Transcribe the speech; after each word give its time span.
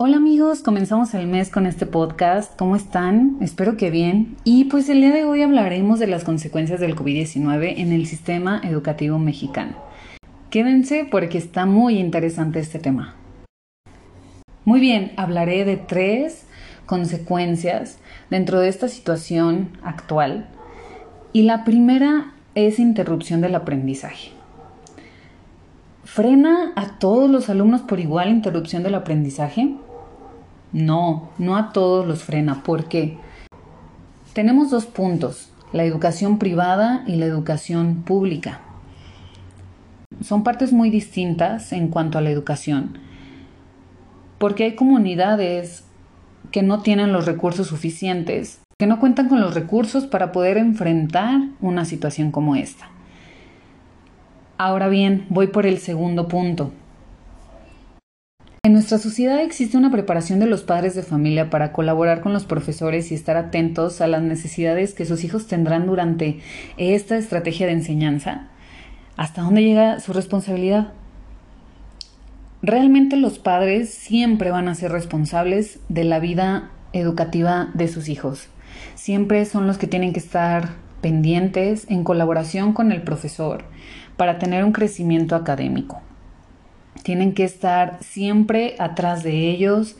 Hola 0.00 0.18
amigos, 0.18 0.60
comenzamos 0.60 1.12
el 1.14 1.26
mes 1.26 1.50
con 1.50 1.66
este 1.66 1.84
podcast. 1.84 2.56
¿Cómo 2.56 2.76
están? 2.76 3.36
Espero 3.40 3.76
que 3.76 3.90
bien. 3.90 4.36
Y 4.44 4.66
pues 4.66 4.88
el 4.88 5.00
día 5.00 5.10
de 5.10 5.24
hoy 5.24 5.42
hablaremos 5.42 5.98
de 5.98 6.06
las 6.06 6.22
consecuencias 6.22 6.78
del 6.78 6.94
COVID-19 6.94 7.74
en 7.78 7.90
el 7.90 8.06
sistema 8.06 8.60
educativo 8.62 9.18
mexicano. 9.18 9.74
Quédense 10.50 11.04
porque 11.04 11.36
está 11.36 11.66
muy 11.66 11.98
interesante 11.98 12.60
este 12.60 12.78
tema. 12.78 13.16
Muy 14.64 14.78
bien, 14.78 15.10
hablaré 15.16 15.64
de 15.64 15.76
tres 15.76 16.46
consecuencias 16.86 17.98
dentro 18.30 18.60
de 18.60 18.68
esta 18.68 18.86
situación 18.86 19.70
actual. 19.82 20.48
Y 21.32 21.42
la 21.42 21.64
primera 21.64 22.34
es 22.54 22.78
interrupción 22.78 23.40
del 23.40 23.56
aprendizaje. 23.56 24.30
¿Frena 26.04 26.72
a 26.76 27.00
todos 27.00 27.28
los 27.28 27.50
alumnos 27.50 27.80
por 27.80 27.98
igual 27.98 28.30
interrupción 28.30 28.84
del 28.84 28.94
aprendizaje? 28.94 29.74
No, 30.72 31.30
no 31.38 31.56
a 31.56 31.72
todos 31.72 32.06
los 32.06 32.22
frena. 32.22 32.62
¿Por 32.62 32.86
qué? 32.86 33.18
Tenemos 34.34 34.70
dos 34.70 34.86
puntos, 34.86 35.50
la 35.72 35.84
educación 35.84 36.38
privada 36.38 37.04
y 37.06 37.16
la 37.16 37.26
educación 37.26 38.02
pública. 38.02 38.60
Son 40.22 40.42
partes 40.42 40.72
muy 40.72 40.90
distintas 40.90 41.72
en 41.72 41.88
cuanto 41.88 42.18
a 42.18 42.20
la 42.20 42.30
educación, 42.30 42.98
porque 44.38 44.64
hay 44.64 44.74
comunidades 44.74 45.84
que 46.50 46.62
no 46.62 46.82
tienen 46.82 47.12
los 47.12 47.26
recursos 47.26 47.68
suficientes, 47.68 48.60
que 48.78 48.86
no 48.86 49.00
cuentan 49.00 49.28
con 49.28 49.40
los 49.40 49.54
recursos 49.54 50.06
para 50.06 50.32
poder 50.32 50.56
enfrentar 50.56 51.40
una 51.60 51.84
situación 51.84 52.30
como 52.30 52.56
esta. 52.56 52.88
Ahora 54.56 54.88
bien, 54.88 55.26
voy 55.28 55.48
por 55.48 55.66
el 55.66 55.78
segundo 55.78 56.28
punto, 56.28 56.72
nuestra 58.78 58.98
sociedad 58.98 59.42
existe 59.42 59.76
una 59.76 59.90
preparación 59.90 60.38
de 60.38 60.46
los 60.46 60.62
padres 60.62 60.94
de 60.94 61.02
familia 61.02 61.50
para 61.50 61.72
colaborar 61.72 62.20
con 62.20 62.32
los 62.32 62.44
profesores 62.44 63.10
y 63.10 63.16
estar 63.16 63.36
atentos 63.36 64.00
a 64.00 64.06
las 64.06 64.22
necesidades 64.22 64.94
que 64.94 65.04
sus 65.04 65.24
hijos 65.24 65.48
tendrán 65.48 65.84
durante 65.84 66.38
esta 66.76 67.16
estrategia 67.16 67.66
de 67.66 67.72
enseñanza. 67.72 68.46
¿Hasta 69.16 69.42
dónde 69.42 69.64
llega 69.64 69.98
su 69.98 70.12
responsabilidad? 70.12 70.92
Realmente 72.62 73.16
los 73.16 73.40
padres 73.40 73.92
siempre 73.92 74.52
van 74.52 74.68
a 74.68 74.76
ser 74.76 74.92
responsables 74.92 75.80
de 75.88 76.04
la 76.04 76.20
vida 76.20 76.70
educativa 76.92 77.70
de 77.74 77.88
sus 77.88 78.08
hijos. 78.08 78.46
Siempre 78.94 79.44
son 79.44 79.66
los 79.66 79.76
que 79.76 79.88
tienen 79.88 80.12
que 80.12 80.20
estar 80.20 80.68
pendientes 81.00 81.84
en 81.90 82.04
colaboración 82.04 82.74
con 82.74 82.92
el 82.92 83.02
profesor 83.02 83.64
para 84.16 84.38
tener 84.38 84.62
un 84.62 84.70
crecimiento 84.70 85.34
académico. 85.34 86.00
Tienen 87.08 87.32
que 87.32 87.44
estar 87.44 87.96
siempre 88.02 88.76
atrás 88.78 89.22
de 89.22 89.48
ellos 89.48 89.96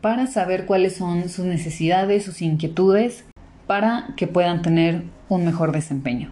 para 0.00 0.26
saber 0.26 0.64
cuáles 0.64 0.96
son 0.96 1.28
sus 1.28 1.44
necesidades, 1.44 2.24
sus 2.24 2.40
inquietudes, 2.40 3.26
para 3.66 4.14
que 4.16 4.26
puedan 4.26 4.62
tener 4.62 5.02
un 5.28 5.44
mejor 5.44 5.70
desempeño. 5.70 6.30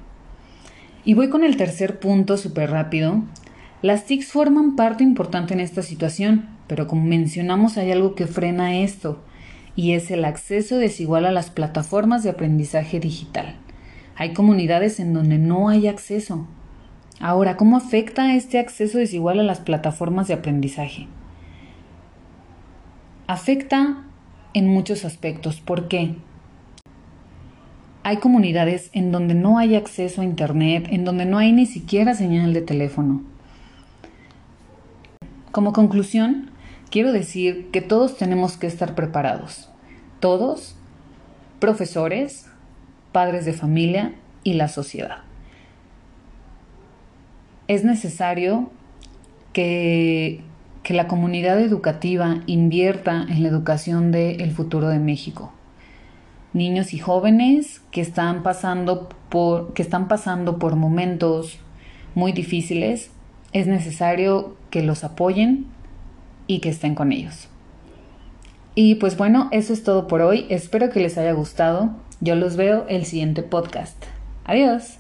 Y 1.04 1.12
voy 1.12 1.28
con 1.28 1.44
el 1.44 1.58
tercer 1.58 2.00
punto 2.00 2.38
súper 2.38 2.70
rápido. 2.70 3.22
Las 3.82 4.06
TICs 4.06 4.32
forman 4.32 4.76
parte 4.76 5.04
importante 5.04 5.52
en 5.52 5.60
esta 5.60 5.82
situación, 5.82 6.48
pero 6.66 6.86
como 6.86 7.04
mencionamos 7.04 7.76
hay 7.76 7.92
algo 7.92 8.14
que 8.14 8.26
frena 8.26 8.78
esto, 8.78 9.22
y 9.76 9.92
es 9.92 10.10
el 10.10 10.24
acceso 10.24 10.78
desigual 10.78 11.26
a 11.26 11.32
las 11.32 11.50
plataformas 11.50 12.22
de 12.22 12.30
aprendizaje 12.30 12.98
digital. 12.98 13.56
Hay 14.16 14.32
comunidades 14.32 15.00
en 15.00 15.12
donde 15.12 15.36
no 15.36 15.68
hay 15.68 15.86
acceso, 15.86 16.48
Ahora, 17.20 17.56
¿cómo 17.56 17.76
afecta 17.76 18.34
este 18.34 18.58
acceso 18.58 18.98
desigual 18.98 19.38
a 19.38 19.44
las 19.44 19.60
plataformas 19.60 20.26
de 20.26 20.34
aprendizaje? 20.34 21.06
Afecta 23.26 24.04
en 24.52 24.68
muchos 24.68 25.04
aspectos. 25.04 25.60
¿Por 25.60 25.88
qué? 25.88 26.16
Hay 28.02 28.18
comunidades 28.18 28.90
en 28.92 29.12
donde 29.12 29.34
no 29.34 29.58
hay 29.58 29.76
acceso 29.76 30.20
a 30.20 30.24
Internet, 30.24 30.88
en 30.90 31.04
donde 31.04 31.24
no 31.24 31.38
hay 31.38 31.52
ni 31.52 31.66
siquiera 31.66 32.14
señal 32.14 32.52
de 32.52 32.60
teléfono. 32.60 33.22
Como 35.52 35.72
conclusión, 35.72 36.50
quiero 36.90 37.12
decir 37.12 37.70
que 37.70 37.80
todos 37.80 38.18
tenemos 38.18 38.56
que 38.56 38.66
estar 38.66 38.94
preparados. 38.96 39.70
Todos, 40.18 40.76
profesores, 41.60 42.46
padres 43.12 43.44
de 43.44 43.52
familia 43.52 44.14
y 44.42 44.54
la 44.54 44.68
sociedad 44.68 45.18
es 47.68 47.84
necesario 47.84 48.70
que, 49.52 50.42
la 50.88 51.08
comunidad 51.08 51.60
educativa 51.60 52.42
invierta 52.46 53.24
en 53.28 53.42
la 53.42 53.48
educación 53.48 54.12
del 54.12 54.52
futuro 54.52 54.88
de 54.88 54.98
México. 54.98 55.50
Niños 56.52 56.92
y 56.92 56.98
jóvenes 56.98 57.80
que 57.90 58.02
están 58.02 58.42
pasando 58.42 59.08
por, 59.30 59.72
que 59.72 59.80
están 59.80 60.08
pasando 60.08 60.58
por 60.58 60.76
momentos 60.76 61.58
muy 62.14 62.32
difíciles, 62.32 63.10
es 63.52 63.66
necesario 63.66 64.56
que 64.68 64.82
los 64.82 65.04
apoyen 65.04 65.66
y 66.46 66.58
que 66.58 66.68
estén 66.68 66.94
con 66.94 67.12
ellos. 67.12 67.48
Y 68.74 68.96
pues 68.96 69.16
bueno, 69.16 69.48
eso 69.52 69.72
es 69.72 69.84
todo 69.84 70.06
por 70.06 70.20
hoy. 70.20 70.46
Espero 70.48 70.90
que 70.90 71.00
les 71.00 71.16
haya 71.16 71.32
gustado. 71.32 71.90
Yo 72.20 72.34
los 72.34 72.56
veo 72.56 72.86
el 72.88 73.04
siguiente 73.04 73.42
podcast. 73.42 74.04
Adiós. 74.44 74.98